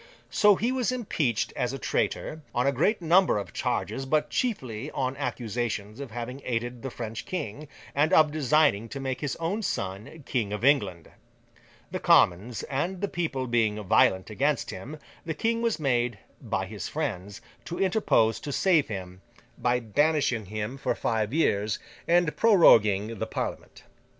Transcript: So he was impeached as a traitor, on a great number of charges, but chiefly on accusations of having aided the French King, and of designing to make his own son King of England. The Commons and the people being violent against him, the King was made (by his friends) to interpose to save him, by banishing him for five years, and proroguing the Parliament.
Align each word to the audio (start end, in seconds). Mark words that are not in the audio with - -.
So 0.31 0.55
he 0.55 0.71
was 0.71 0.91
impeached 0.91 1.53
as 1.55 1.73
a 1.73 1.77
traitor, 1.77 2.41
on 2.55 2.65
a 2.65 2.71
great 2.71 3.03
number 3.03 3.37
of 3.37 3.53
charges, 3.53 4.07
but 4.07 4.31
chiefly 4.31 4.89
on 4.89 5.15
accusations 5.15 5.99
of 5.99 6.09
having 6.09 6.41
aided 6.43 6.81
the 6.81 6.89
French 6.89 7.23
King, 7.23 7.67
and 7.93 8.11
of 8.11 8.31
designing 8.31 8.89
to 8.89 8.99
make 8.99 9.21
his 9.21 9.35
own 9.35 9.61
son 9.61 10.23
King 10.25 10.53
of 10.53 10.65
England. 10.65 11.11
The 11.91 11.99
Commons 11.99 12.63
and 12.63 12.99
the 12.99 13.07
people 13.07 13.45
being 13.45 13.79
violent 13.83 14.31
against 14.31 14.71
him, 14.71 14.97
the 15.23 15.35
King 15.35 15.61
was 15.61 15.79
made 15.79 16.17
(by 16.41 16.65
his 16.65 16.87
friends) 16.87 17.39
to 17.65 17.77
interpose 17.79 18.39
to 18.39 18.51
save 18.51 18.87
him, 18.87 19.21
by 19.55 19.79
banishing 19.79 20.47
him 20.47 20.79
for 20.79 20.95
five 20.95 21.31
years, 21.31 21.77
and 22.07 22.35
proroguing 22.35 23.19
the 23.19 23.27
Parliament. 23.27 23.83